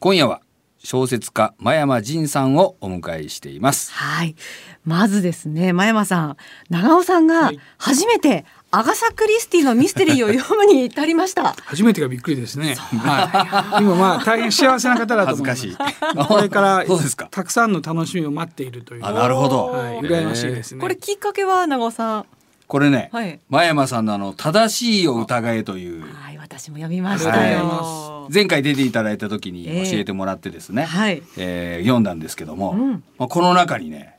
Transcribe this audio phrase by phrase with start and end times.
[0.00, 0.40] 今夜は
[0.78, 4.36] 小説家真山仁さんをお迎えしていますはい。
[4.84, 6.36] まずですね、真山さん、
[6.70, 11.54] 長尾さんがはい初めてアガサ・クリスティのミステリーを読むに至りました。
[11.64, 12.76] 初めてがびっくりですね。
[12.76, 13.82] はい。
[13.82, 15.62] 今まあ大変幸せな方だと思います。
[15.62, 15.92] 恥ずかし
[16.24, 19.04] いこれから そうですかたくさんの楽しみを待っているという。
[19.06, 19.98] あなるほどはい。
[20.00, 20.80] 羨ましいですね。
[20.80, 22.24] これきっかけは長尾さん？
[22.68, 27.76] これね、はい真山さんのあの正しいを疑えというはい、私も読みましたありがとうよご
[28.10, 28.17] ざい。
[28.32, 29.90] 前回出ていただいた時にええ。
[29.90, 31.22] 教えてもらってですね、はい。
[31.36, 32.90] えー読んだんですけども、うん。
[33.18, 34.18] まあ、この中にね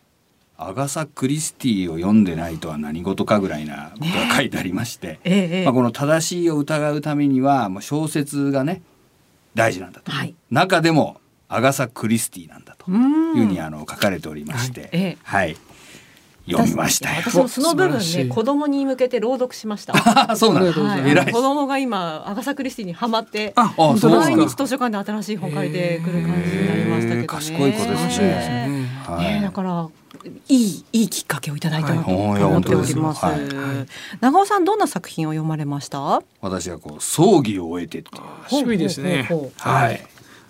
[0.58, 5.66] アガサ・クリスティを読んでないとは何事かぐらいなことが書いてありまして、ええええ。
[5.66, 8.82] まあ、この正しいを疑うためにはもう小説がね
[9.56, 10.36] 大事なんだと、はい。
[10.52, 15.18] 中でもアガサ・クリスティなんだとういんうふうにあの書かれておりまして、ええ。
[15.24, 15.56] はい
[16.52, 17.22] 読みましたよ。
[17.22, 19.94] 私もその部分ね子供に向けて朗読しました。
[20.32, 24.56] あ そうなんだありがとうござい子供が今アガサ・クリスティにハマって毎日。
[24.56, 27.28] 図書館で新しい本借りてくる感じになりましたけどね。
[27.28, 28.88] 賢い子ですねね。
[29.08, 29.88] はいねだから
[30.50, 33.24] いいいいきっかけをいただいたなとはい思っております。
[33.26, 33.40] はい
[34.20, 36.22] 長尾さんどんな作品を読まれました？
[36.42, 39.30] 私はこう葬儀を終えてっていう渋いですね。
[39.58, 40.02] はい。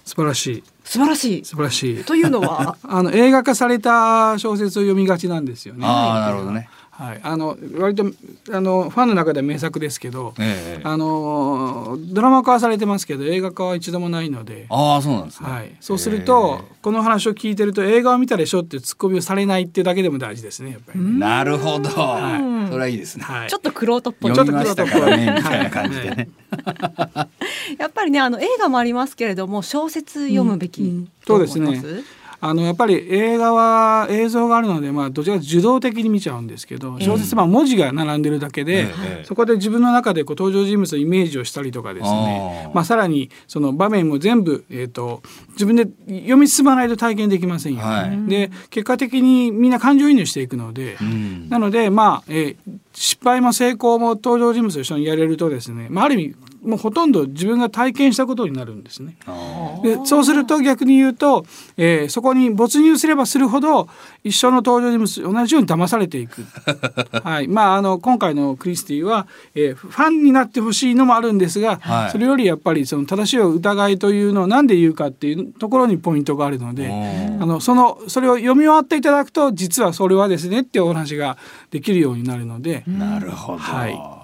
[0.09, 0.63] 素晴らしい。
[0.83, 1.45] 素晴らしい。
[1.45, 2.03] 素晴らしい。
[2.03, 2.75] というのは？
[2.83, 5.85] あの映画化された小説を読みがちなんですよね。
[5.85, 6.67] ああなるほどね。
[6.99, 7.19] はい。
[7.23, 8.03] あの割と
[8.51, 14.65] あのファンの中では名作ですけど、ええあのドラマ化はされてますけど映画化は一度もないので。
[14.69, 15.49] ああそうなんですね。
[15.49, 21.19] はい、そうするとこの話を聞いてると映画を見たでしょってツッコミをされないっていうだけでも大事ですねやっぱりね。
[21.19, 21.89] なるほど。
[21.89, 23.23] いそれはいいですね。
[23.23, 24.35] はいちょっとクロートっぽい。
[24.35, 26.29] 読みましたからねみたいな感じでね。
[27.79, 32.03] やっぱりねあの映画もありますけれども小説読むべき、うんうんと思いそうですます
[32.41, 42.71] あのやっぱり映画は映像があるので、まあ、どちらか受動的に見ちゃうんですけど小説は文字が並んでるだけで、ええそこで自分の中でこう登場人物のイメージをしたりとかですね。
[42.73, 47.85] まあ、さらにその場面も全部、えー、と自分で読み進まないと体験できませんよね。
[47.85, 48.27] はい。
[48.27, 51.49] で結果的にみんな感情移入していくので、うん。
[51.49, 59.17] なのでまあ、えー失敗も成功も登場人物と一緒にやれるとですね、まあ、ある意味もうほとんど自分が体験したことになるんですね。
[59.25, 61.45] あでそうすると逆に言うと、
[61.77, 63.87] えーそこに没入すればするほど
[64.23, 66.43] 一緒の登場人物同じように騙されていく、
[67.23, 76.89] はいまあ、あの今回のクリスティは、えーファンになってほしいのもあるんですが、はいそれよりやっぱりその正しいを疑いというのを何で言うかっていうところにポイントがあるので。
[76.89, 81.37] ーあのそのそれを読み終わっていただくと実はそれはですねっていうお話が
[81.71, 83.59] できるようになるので、なるほど。
[83.59, 84.18] はい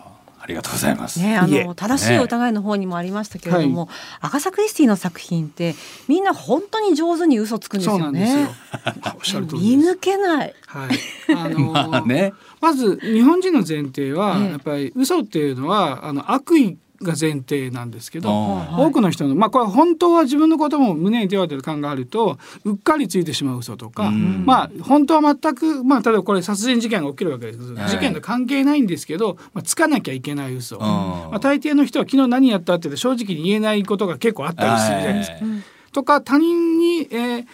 [0.46, 1.20] ありがとうございます。
[1.20, 3.90] ね、あの正しい疑いの方にもありましたけれども、
[4.22, 5.74] アガサ・クリスティの作品って
[6.08, 8.48] みんな本当に上手に嘘つくんですよね。。
[9.18, 9.78] おっしゃる通りです。
[9.78, 10.54] 見抜けない。
[10.68, 11.36] はい。
[11.36, 12.34] あの まあね。
[12.62, 24.44] まず日本人の前提はええやっぱり嘘っていうのはあの悪意が前提なんですけど、多くの人のまあこれ本当は自分のことも胸に手を当てる感があるとうっかりついてしまう嘘とか、うん。
[24.46, 27.90] まあ本当は全くまあ例えばこれ殺人事件が起きるわけです、はい。
[27.90, 35.36] 事件と関係ないんですけど、まあ、つかなきゃいけない嘘、うんまあ、大抵の人は昨日何やったって正直に言えないことが結構あったりするじゃないですか。
[35.36, 35.46] はい。
[35.92, 37.46] とか他人に、えー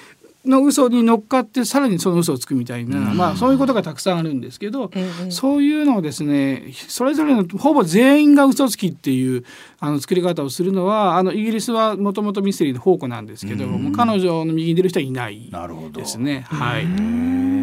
[0.46, 9.44] の嘘に乗っかってさらにその嘘をつくみたいな、うんまあそういうことがたくさんあるんですけど、ええそういうのをですねそれぞれのほぼ全員が嘘つきっていう
[9.80, 16.00] あの作り方をするのはあのイギリスはもともとミステリーの宝庫なんですけど、うん彼女の右に出る人はいないなるほど。
[16.00, 16.46] ですね。
[16.48, 17.61] はい。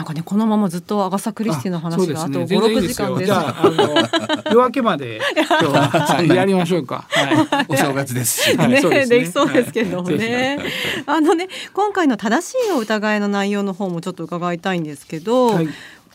[0.00, 2.48] なんかねこのままずっとアガサ・クリスティの話があとそう5、6ですね。
[2.48, 3.20] 全然いいです時間です。
[3.20, 6.28] よじゃああの夜明けまで 今日は、はい。
[6.30, 7.04] やりましょうか。
[7.10, 7.66] はい。
[7.68, 8.56] お正月ですし。
[8.56, 9.06] ねですね。
[9.06, 10.58] できそうですけどもね。
[11.04, 15.68] あのね今回の正しいお疑いの内容の方もちょっと伺いたいんですけど、はい。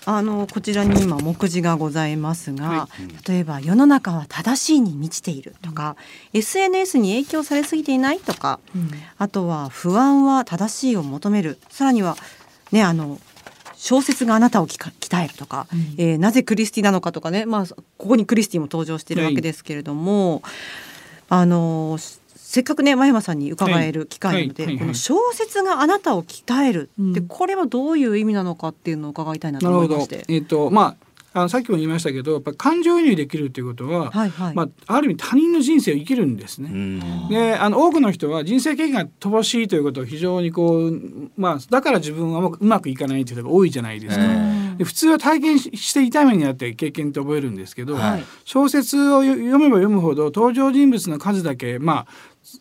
[0.07, 2.89] あのこちらに今目次がございますが、は
[3.27, 5.95] 例えば世の中は正しいに満ちているとか、
[6.33, 8.59] SNS に影響されすぎていないとか、
[9.19, 11.59] あとは不安は正しいを求める。
[11.69, 12.17] さらには
[12.71, 13.19] ねあの
[13.77, 20.41] 小説があなたを鍛えるとか、えーなぜクリスティなのかとかね、まあ、ここにクリスティも登場しているわけですけれども、
[21.29, 21.97] あの
[22.35, 30.25] せっかくね真山さんに伺える機会なので、はいはいはいはいこの小説があなたを鍛えるって、うんこれはどういう意味なのかっていうのを伺いたいなとなるほど思いまして。。
[30.33, 31.05] えっ、とまあ
[31.37, 34.55] あのさっきも言いましたけどやっぱ感情移入できるということは、はいはい。
[34.55, 36.69] まあある意味他人の人生を生きるんですね。
[36.71, 41.01] うんであの多くの人は人生経験が乏しいということを非常にこう、
[41.35, 44.23] まあ、だから自分はうまくいかないという人が多いじゃないですか。
[44.81, 52.07] 普通は体験しして痛い目にあって経験って覚えるんですけど、はい小説を読めば読むほど登場人物の数だけまあ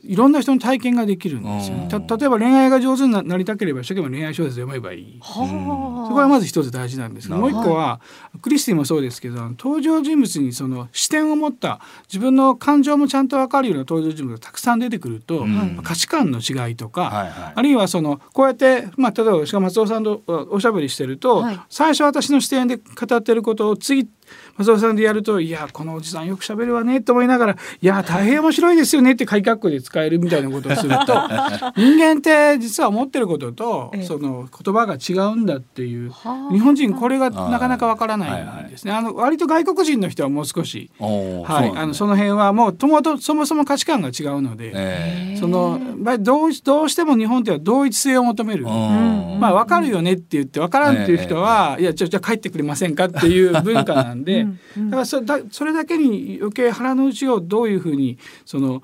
[0.02, 1.88] いろんな人の体験ができるんですよ、ね。
[1.88, 5.20] た例えば恋愛が上手になりたければ一生懸命恋愛小説読めばいい。
[5.22, 8.00] そこはまず一つ大事なんですけどもう一個は
[8.40, 24.08] クリスティもそうですけど登場人物にその視点を持った自分の感情もちゃんと分かるような登場人物がたくさん出てくると、うん、価値観の違いとか、はいはい、あるいはそのこうやって、まあ、例えば松尾さんとおしゃべりしてると、はい、最初私の視点で語ってることを次
[24.56, 31.14] 松尾さんでやると「いやこのおじさんよく喋るわね」と思いながら「いや大変面白いですよね」って鍵括弧で使えるみたいなことをすると
[31.76, 36.12] 人間って実は思ってることとその言葉が違うんだっていう
[36.52, 38.92] 日本人これがなかなかわからないんですね。
[38.92, 45.80] あの割と外国人の人はもう少し、はい、あのその辺はもうともとそもそも価値観が違うので、その
[46.20, 48.64] どうどうしても日本では同一性を求める。
[48.64, 54.43] まあわかるよねって言ってわからんっていう人は、いやじゃじゃ帰ってくれませんかっていう文化なんで。
[54.44, 58.82] だからそだそれだけに余計腹の内をどういうふうにその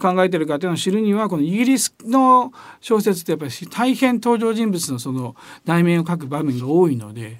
[0.00, 7.38] 考えてるかというのを知るにはこのイギリスの小説ってやっぱり大変登場人物のその内面を書く場面が多いので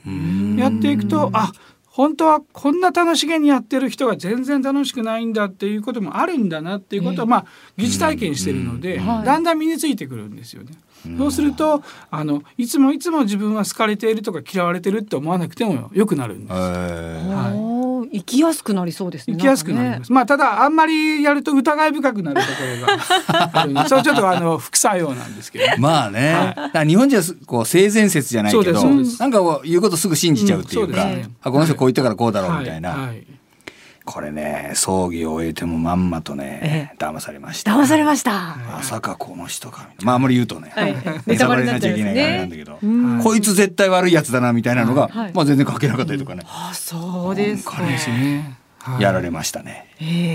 [0.58, 1.52] やっていくとあ
[1.86, 7.46] 本当はこんな楽しげにやってる人が全然楽しくないんだっていうこともあるんだなっていうことをまあ
[7.76, 10.70] 疑似体験してるのでだんだん身についてくるんですよね。
[11.18, 16.52] そうするとあのいつもいつも自分は好かれているとか嫌われてるって思わなくてもよくなるんです。
[16.52, 17.80] はい
[18.12, 19.36] 生きやすくなりそうですね。
[19.36, 20.10] 生きやすくなります。
[20.10, 25.76] ね、まあただあんまりやると疑い深くなるところが あるので、それちょっとあの副作用なんですけど、ね。
[25.78, 26.54] まあね。
[26.72, 32.90] はい、日本人はこう性善説じゃないけど、なんか言うことすぐ信じちゃうっていうか、うんうね、あこの人こう言ったからこうだろうみたいな。
[32.90, 33.39] はいはい
[34.10, 37.70] これね葬儀を終えてもまんまとね、ええ、騙されました。
[37.70, 38.56] 騙されました。
[38.56, 40.94] まさかこの人かまああんまり言うとね、はい、
[41.26, 48.58] ネタバレになっちゃいけないからなんだけど、ね、こいつ絶対悪いやつだなみたいなのが、はい、まあ全然関係なかったりとかね、あそうですかね。
[48.98, 49.86] やられましたね、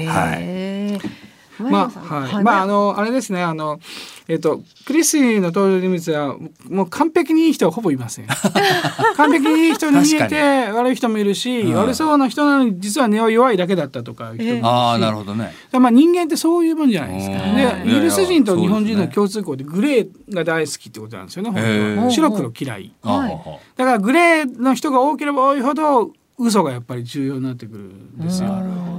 [0.08, 3.80] はいまあ、はい、まあ、あの、あれですね、あの。
[4.28, 6.36] えっ、と、クリスの登場人物は、
[6.70, 8.28] もう完璧にいい人はほぼいません。
[9.18, 14.34] 完璧にいい人に見えて、悪い人もいるし、悪そうな人なのに、実は根は弱いだけだったとか。
[14.36, 15.54] えー、ああ、なるほどね。
[15.74, 17.84] まあ、人間ってそういうもんじゃないですか。
[17.84, 22.10] で、イギリス人と日本人の共通項で、グレーが大好きってことなんですよね。
[22.10, 22.92] 白黒嫌い。
[23.04, 26.12] だから、グレーの人が多ければ多いほど。
[26.38, 28.50] 嘘がやっぱり重要になってくるんですよ。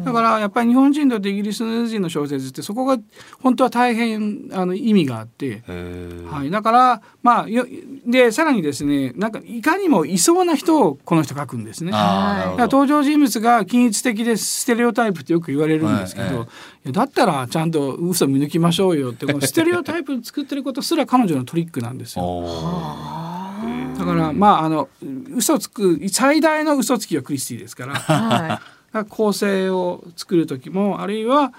[0.05, 2.99] だからやっぱり日本人とイギリス人の小説ってそこが
[3.43, 5.62] 本当は大変あの意味があって、
[6.31, 7.47] はい、だからまあ
[8.06, 11.93] でさらにですねなんかいかにもいそうな人をこの人書くんですね。
[11.93, 16.49] 登場人物が均一的でステレオタイプってよく言われるんですけど、
[16.93, 22.25] だったらちゃんと嘘見抜きましょうよってこのステレオタイプ作ってることすら彼女のトリックなんですよ。
[24.06, 24.88] だからまああの
[25.35, 28.61] 嘘つく最大の嘘つきはクリスティですから、は
[29.00, 31.53] い、構成を作る時もあるいは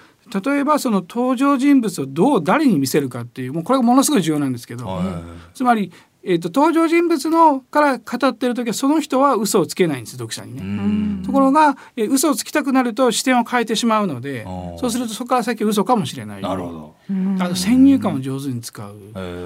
[0.44, 5.06] 例えばその登場人物をどう誰に見せるかっていうもうこれがものすごい重要なんですけど、はい、
[5.54, 5.92] つまり
[6.30, 11.24] えーと、登場人物のから語ってる時はその人は嘘をつけないんです読者にね。
[11.24, 14.44] ところが、えー、嘘をつきたくなると視点を変えてしまうので
[14.78, 16.42] そうするとそこから先嘘かもしれない。
[16.42, 18.94] なるほどあの先入観を上手に使う。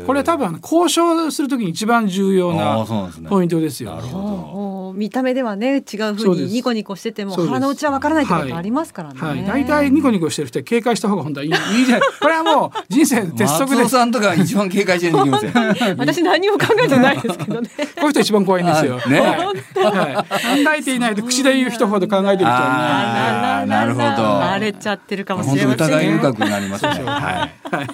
[0.06, 2.84] これは多分交渉する時に一番重要な
[3.29, 3.96] ポイントですよ、ね。
[3.99, 9.20] なるほど見た目ではね違うふうにニコニコしてても腹の内はわからないってことありますからね。
[9.20, 12.08] はい、大体ニコニコしてる人は警戒した方が本当はいいいいじゃない。
[12.20, 13.76] これはもう人生鉄則で。
[13.76, 15.52] 松尾さんとか一番警戒してるきません。
[15.98, 17.68] 私何も考えてないですけどね。
[18.00, 18.96] こういう人一番怖いんですよ。
[19.06, 19.20] ね。
[19.20, 20.26] は
[20.62, 20.64] い。
[20.64, 24.06] 考えていないと口で言う人ほど考えてる人はいなるほど。
[24.06, 26.90] 慣れちゃってるかもしれません、疑い深くなりますね。
[26.90, 27.76] はい。
[27.76, 27.88] はい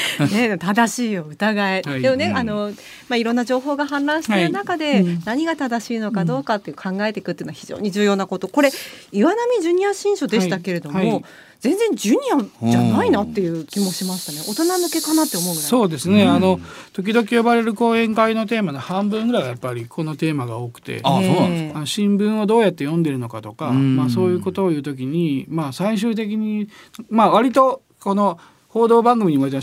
[0.32, 2.72] ね、正しいよ疑え、はい、でもね、うん、あの
[3.08, 8.48] まあいろんな情報が氾濫している中で、はいうん、何が正しいのかどうかっていう考えていくっていうのは非常に重要なこと。
[8.48, 8.70] これ
[9.12, 11.24] 岩波ジュニア新書でしたけれども、はい、
[11.60, 12.18] 全然ジュニ
[12.66, 14.38] アじゃないなっていう気もしましたね。
[14.48, 15.68] 大人向けかなって思うぐらい。
[15.68, 16.24] そうですね。
[16.24, 16.60] うん、あの
[16.92, 21.86] 時々呼ばれる講演会のテーマの半分ぐらいはやっぱりこのテーマが多くて、あ、そうなんですか。
[21.86, 26.68] 新聞をどうやって読んでるのかとか、まあそういうことを言うときに、まあ最終的に
[27.08, 28.38] まあ割とこの
[28.76, 29.58] 報道番組にも違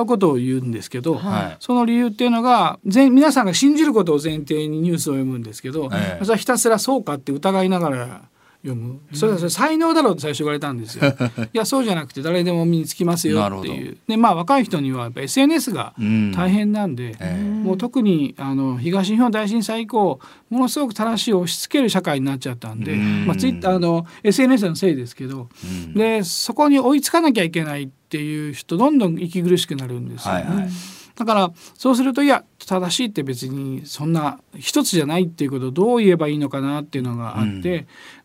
[0.00, 8.22] うことを言うんですけど、はい、その理由っていうのが皆さんが信じることを前提にニュースを読むんですけど、ええ、それはひたすらそうかって疑いながら
[8.68, 9.00] 読む。
[9.12, 11.04] それは才能だろうと最初言われたんですよ。
[11.52, 13.96] いやそうじゃなくて誰でも身につきますよっていう。
[14.08, 15.94] でまあ若い人にはやっぱ SNS が
[16.34, 20.18] 大変なんで、うん、もう特にあの東日本大震災以降
[20.50, 30.40] ものすごく正しい押し付ける社会になっちゃったんで、うん、まあ、ツイッターの SNS のせいですけど、うん、でそこに追いつかなきゃいけないっていう人どんどん息苦しくなるんですよね。
[30.42, 37.62] はいはいだからそうするといや正しいって別にそんな一つじゃないっていうことをどう言えばいいのかなっていうのがあって、うん、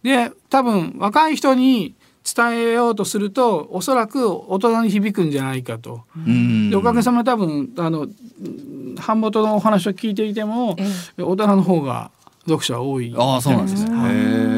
[0.04, 6.04] で多分若い人に伝えようとするとおそらく大人に響くんじゃないかと。
[6.70, 8.08] でおかげさまで多分あの
[8.96, 10.76] 版元のお話を聞いていても、
[11.18, 12.12] 大人の方が
[12.46, 13.14] 読者は多い。
[13.18, 14.51] あそうなんですね。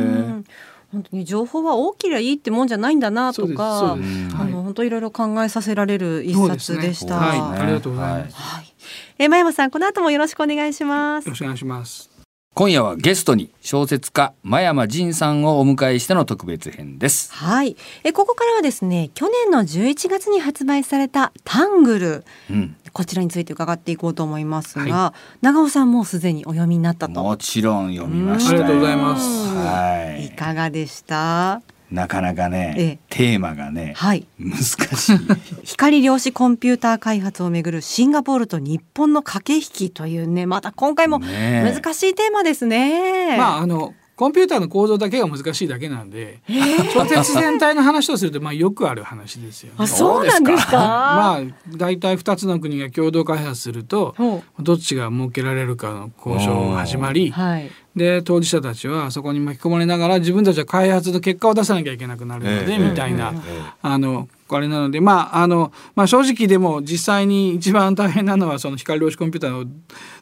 [0.93, 7.19] 本当に情報は大きりゃいいってもんじゃないんだなとか、あの本当いろいろ考えさせられる一冊でした。
[7.19, 8.35] ね、はい、ありがとうございます。
[8.35, 8.73] はい、
[9.17, 11.25] え前山さんこの後もよろしくお願いします。
[11.25, 12.12] よろしくお願いします。
[12.55, 17.33] 今夜はゲストに小説家真山仁さんをお迎えしての特別編です。
[17.33, 17.75] はい。
[18.03, 27.24] えここからはですね去年の11月に発売されたタングル、うん、こちらについて伺っていこうと思いますが、はい、長尾さんもすでにお読みになったと。
[27.24, 29.48] もちろん読みましたありがとうございます。
[29.55, 30.25] はい。
[30.27, 31.60] いかがでした？
[31.93, 35.17] なかなかね、ええ、テーマがね、はい、難しい。
[35.63, 43.29] 光量子コンピューター開発をめぐるシンガポールと日本の駆け引きというねまた今回も難しいテーマですね。
[43.29, 50.77] ねまああのコンピューターの構造だけが難しいだけなんで、えー、 小説全体の話をするとまあよくある話ですよ、ね、あそうなんですか？
[50.77, 51.41] まあ
[51.75, 54.15] 大体二つの国が共同開発すると
[54.59, 69.71] どっちが設けられるかの交渉が始まり、はい、で当事者たちはそこに巻き込まれながら自分たちは開発の結果を出さなきゃいけなくなるので、えー、みたいな、えー、あのあれなのでまああの、まあ、正直でも実際に一番大変なのはその光量子コンピューターの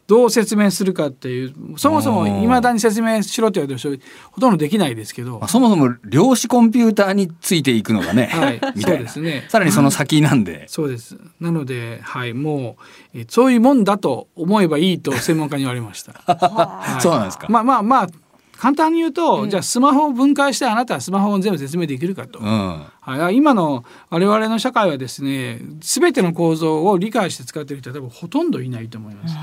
[0.07, 9.45] どう説明するかっていうそもそもいまだに説明しろって言われてる人ほとんどできないですけど、まあ、そもそも量子コンピューターについていくのがね、 はい、そうですね。
[9.47, 11.17] さらにその先なんで、そうです。
[11.39, 12.75] なのではいも
[13.13, 17.47] うえそういうもんだと思えばいいと専門家に言われました、 はい、そうなんですか。
[17.49, 18.09] まあまあまあ
[18.61, 29.35] 簡単に言うと、うん、じゃあスマホを分解してあなたはスマホを全部説明できるかと、うん、はい、今の我々の社会はですね全ての構造を理解して使っている人は多分ほとんどいないと思います。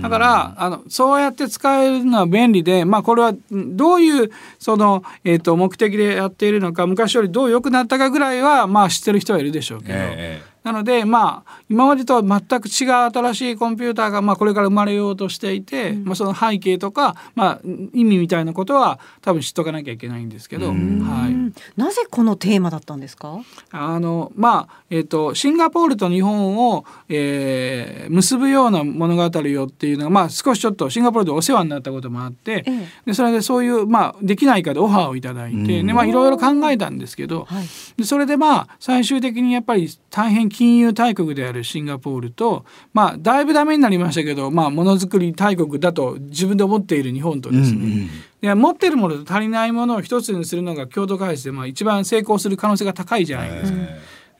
[0.00, 9.92] だからあのそうやって使えるのは便利で、まあ、これはどういうその、えーと、目的でやっているのか昔よりどう良くなったかぐらいは、まあ、知ってる人はいるでしょうけど。
[9.94, 17.60] えーなのでまあ今までとは全く違う新しいコンピューターがまあこれから生まれようとしていて、うん、まあ、その背景とか、まあ、
[17.94, 23.38] 意味みたいなことは多分知っとかなきゃいけないんですけど、はい、なぜこのテーマだったんですか？
[23.70, 48.08] あの、まあえーと、シンガポールと日本を、えー、結ぶような物語よっていうのが、まあ、少しちょっとシンガポールでお世話になったこともあって、ええ、でそれでそういう、まあ、できないかでオファーをいただいて、でまあ、いろいろ考えたんですけど、はい、でそれでまあ最終的にやっぱり大変金融大国であるシンガポールと、まあ、だいぶダメになりましたけど、まあ、ものづくり大国だと自分で思っている日本とですね、うんうん
[48.40, 53.78] で持ってるものと足りないものを一つにするのが共同開発で、まあ、一番成功する可能性が高いじゃないですか。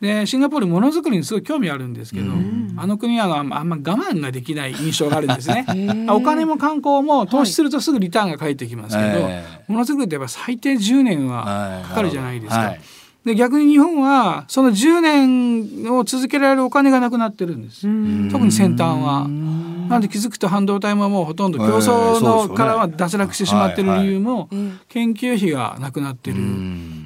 [0.00, 2.30] でシンガポールものづくりにすごい興味あるんですけど、
[2.76, 5.66] あの国はあんま我慢ができない印象があるんですね。
[6.10, 12.60] お金も観光も投資するとすぐリターンが返ってきますけど、はい、ものづくりってやっぱ最低10年はかかるじゃないですか。
[12.60, 12.80] はい
[13.28, 17.82] で逆に日本はその10年を続けられるお金がなくなってるんです。
[18.30, 19.28] 特に先端は。
[19.28, 24.48] なんで気づくと半導体ももうほとんど競争のからは脱落してしまってる理由も
[24.88, 26.38] 研究費がなくなってる。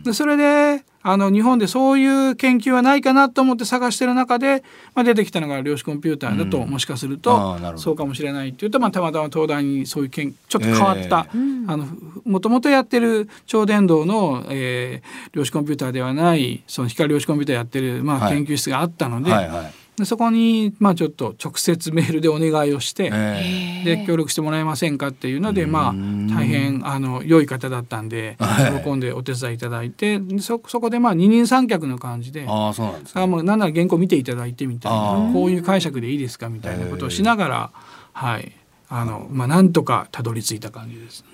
[0.04, 4.62] でそれであの日本でそういう研究はないかなと思って探してる中で、
[4.94, 11.86] まあ、出てきたのが量子コンピューターだと、もしかするとそうかもしれないっていうと、まあ、たまたま東大にそういうけんちょっと変わった、えー、あの
[12.24, 19.30] もともとやってる超電導の、えー、量子コンピューターではないその光量子コンピューターやってる、まあ、研究室があったので。
[19.30, 23.10] はいはいはいでそこにまあちょっと直接メールでお願いをして、
[23.84, 28.38] で協力してもらえませんかっていうのでまあ大変あの良い方だったんで
[28.82, 37.70] 喜んでお手伝いいただいてそそこでまあ二人三脚の感じであそうなんです、ね、もうなんなら原稿見ていただいてみたいなこういう解釈でいいですかみたいなことをしながら
[38.12, 38.52] はい。
[38.94, 41.24] あのまあなんとかたどり着いた感じです。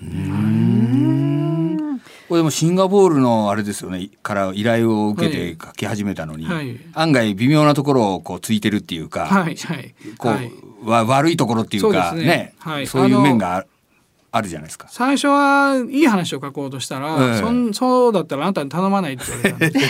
[2.27, 10.51] これでもシンガポールのあれですよねから依頼を受けて書き始めたのに、はい、案外微妙なところをこうついてるっていうか、はいはい、こう、はい、
[10.83, 13.65] わ悪いところっていうかね、ね、はい、そういう面が
[14.31, 14.87] あるじゃないですか。
[14.91, 19.81] 最初はいい話を書こうとしたら、えー、そそうだったらあなたに頼まないって言われたん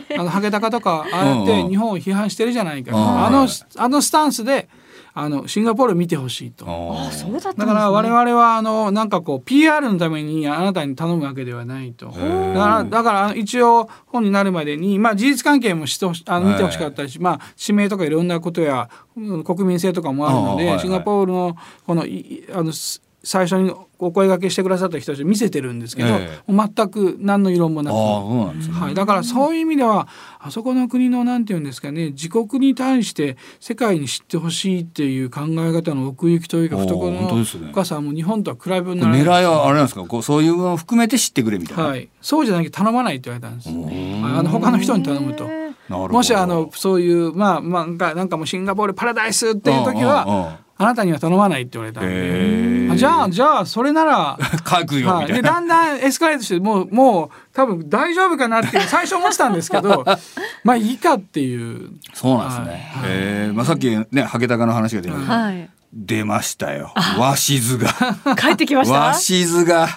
[0.00, 4.68] で あのハゲタカとかああやって日本を批判してるじゃないか、あのあのスタンスで
[5.14, 6.64] あのシンガポール見てほしいと。
[6.66, 12.06] あそうだった、ね、だから我々はあのなんかこう PR のためにあなたに頼むわけではないと。
[12.06, 18.88] だからだから一応本になるまでにまあ事実関係もしてあの見てほしかったし、まあ指名とかいろんなことや
[19.44, 22.72] 国民性とかもあるので、シンガポールのこのあの
[23.24, 27.94] 最初にお声掛けしてくださった人たち見せてるんですけど、えー、全く何の色もなく。
[27.94, 30.08] はい、だからそういう意味では
[30.40, 39.22] あそこの国のなんていうんですかね自国に対して世界に知ってほしいっていう考え方の奥行きというか懐の深さはもう日本とは比べ物にならない。
[39.22, 40.04] 狙いはあれなんですか？
[40.04, 43.68] こうそういうのを含めて知ってくれみたいな、はい、そうじゃなきゃ頼まないって言われたんです。
[43.68, 45.48] あの他の人に頼むと。
[45.88, 52.96] もしあのそういうまあまあなんかもうシンガポールパラダイスっていう時はあなたには頼まないって言われたんで。
[52.96, 60.04] じゃあじゃあそれなら 書くよみたいな、はい、でだんだんエスカレートしてもうもう多分大丈夫かなって最初思ってたんですけど
[60.64, 61.90] まあいいかっていう。
[62.12, 66.92] そうなんですね、はい、えー、まあ、さっきねハゲタカの話が出ました、はい、出ましたよ。
[66.94, 68.36] 鷲津が。
[68.36, 69.12] 帰ってきました？
[69.12, 69.88] 鷲津が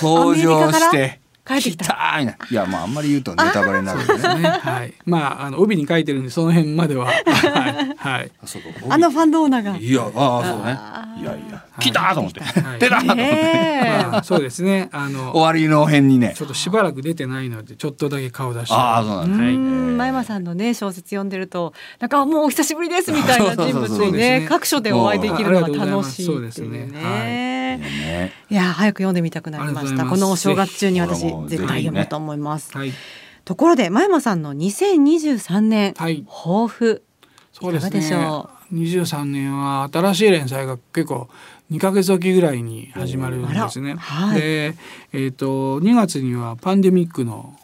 [0.00, 1.21] 登場して
[1.60, 4.20] 帰ってきたいいやまああんまり言うとネタバレになるんでね。
[4.22, 4.94] はい。
[5.06, 8.30] まああの帯に書いてるんでその辺までは はいはい。
[8.42, 9.76] あそうあのファンドーナが。
[9.76, 11.22] いやああそうね。
[11.22, 12.40] いやいや来たと思って
[12.78, 13.82] 出たと思って。
[14.10, 14.88] まあそうですね。
[14.92, 16.34] あの終わりの辺にね。
[16.36, 18.74] ちょっとしばらく出てないのでちょっとだけ顔出して。
[18.74, 19.56] ああそうなんですね。
[19.92, 27.51] 前山さんのね小説読んでるとなんかもうお久しぶりですみたいな人物にね各所でお会いできるのが楽しいそうですね。
[27.78, 28.32] ね。
[28.50, 30.06] いや早く読んでみたくなりました。
[30.06, 32.76] このお正月中に私絶対読むと思います。
[32.76, 32.92] はい、
[33.44, 37.02] ところで前山さんの2023年、はい、抱負
[37.60, 41.28] いかがでしょう？23年は新しい連載が結構
[41.72, 43.94] 2か月おきぐらいに始まるんですね。
[43.94, 44.74] はい、で、
[45.12, 47.56] えーと、2月にはパンデミックの、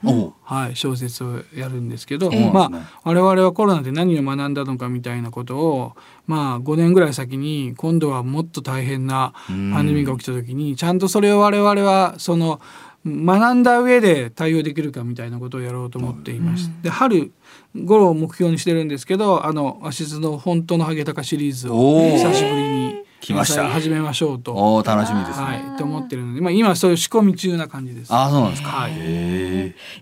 [0.42, 5.92] はい、小説をやるんですけど、えー、まあ、我々はコロナで何を学んだのかみたいなことを、
[6.26, 12.62] まあ、5年ぐらい先に今度はもっと大変なパンデミックが起きた時にちゃんとそれを我々はその
[13.06, 16.70] 学んだ上で対応できるかみたいなことをやろうと思っています。
[16.82, 17.32] で春
[17.74, 22.87] 頃を目標にしてるんですけどあのアシスの本当のハゲタカシリーズを久しぶりに
[23.20, 23.68] 来ました。
[23.68, 24.54] 始めましょうと。
[24.54, 25.78] お楽しみです、ね、はい。
[25.78, 28.14] と思ってるので、まあ、今そういう仕込み中な感じです。
[28.14, 28.92] あそうなんですか、はい、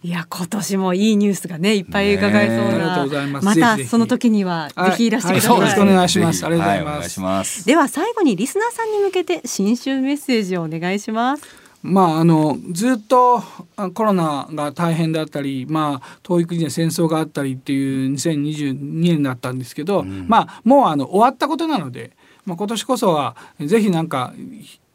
[0.02, 3.46] いや今年もいいニュースがねいっぱい伺えそうな、ありがとうございます。
[3.46, 6.46] またその時にはぜひいらしてください、はい、よろしくお願いします。
[6.46, 11.66] ありがとうございます、では最後にリスナーさんに向けて新春メッセージをお願いします。
[11.86, 13.40] まあ、あのずっと
[13.94, 22.15] コロナが大変だったり、まあ、遠い国で戦争があったりっていう2022年だったんですけど、うん、まあ、もうあの終わったことなので
[22.46, 24.32] まあ、今年こそはぜひなんか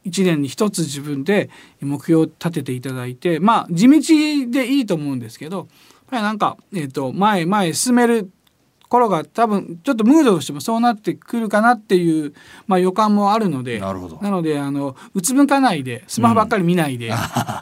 [0.06, 5.68] 1年に一つ自分で目標を立てていただいてまあ地道でいいと思うんですけどやっ
[6.10, 8.32] ぱりなんか、えー、と前前進める
[8.90, 12.34] 頃が多分ちょっとムードとしてもそうなってくるかなっていう、
[12.68, 17.16] まあ、予感もあるのでなのであのうつむかないでスマホばっかり見ないで、うん、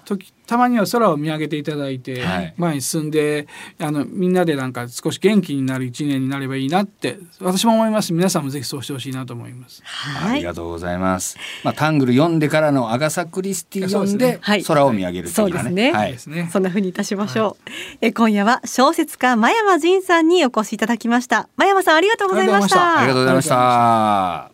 [0.05, 3.47] 時たまには空を見上げていただいて、はい、前に進んで
[3.79, 8.13] あのみんなでなんか少し元気になる一年になればいいなって私も思います。
[8.13, 11.37] 皆さんもぜひそうしてほしいなと思います、はい、ありがとうございます。
[11.63, 17.69] まあタングル読んでからのアガサクリスティ読んで、空を見上げるそうですね、はい、そんな風にいたしましょう、
[18.01, 21.47] え今夜は小説家真山仁さんにお越しいただきました。
[21.57, 23.01] 真山さんありがとうございました。
[23.01, 24.51] ありがとうございました。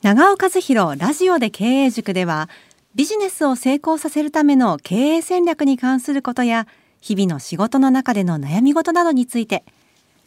[0.00, 2.48] 長尾和弘ラジオで経営塾では
[2.98, 6.66] ビジネスを成功させるための経営戦略に関することや
[7.00, 9.62] 日々の仕事の中での悩み事などについて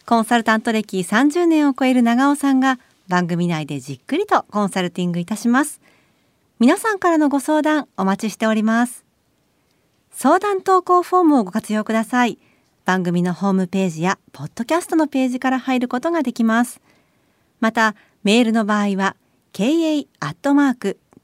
[0.06, 2.80] コンサルタント歴30年を超える長尾さんが
[3.10, 5.82] 番組内でじっくりとコンサルティングいたします。
[6.60, 9.04] 皆さんからのご相談お待ちしております。
[10.14, 12.38] 相談投稿フォームをご活用ください。
[12.86, 16.80] 番組のホームページやポッドキャストのページから入ることができます。
[17.60, 19.18] またメールの場合は
[19.52, 19.66] ka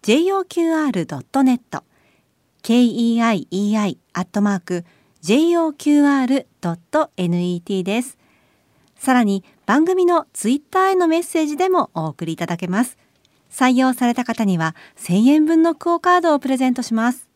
[0.08, 1.84] joqr.net
[2.64, 4.86] keii アットマーク
[5.22, 6.54] joqr.net
[7.84, 8.18] です。
[8.98, 12.98] さらに番組のツイッターへのメッセージでもお送りいただけます。
[13.52, 17.27] 採用された方には1000円分のクオカードをプレゼントします。